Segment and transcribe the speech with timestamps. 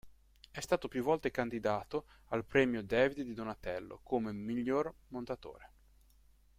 [0.49, 5.69] È stato più volte candidato al Premio David di Donatello come Miglior Montatore.